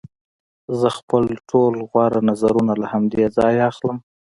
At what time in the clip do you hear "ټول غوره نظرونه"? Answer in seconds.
1.49-2.73